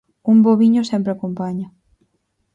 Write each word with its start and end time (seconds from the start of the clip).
Un 0.31 0.37
bo 0.43 0.59
viño 0.61 0.81
sempre 0.91 1.11
acompaña. 1.13 1.67